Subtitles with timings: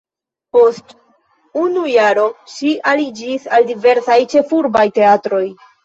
[0.55, 0.95] Post
[1.65, 5.49] unu jaro ŝi aliĝis al diversaj ĉefurbaj teatroj.